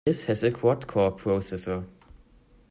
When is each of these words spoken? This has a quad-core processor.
This 0.07 0.25
has 0.25 0.43
a 0.43 0.49
quad-core 0.49 1.11
processor. 1.11 1.85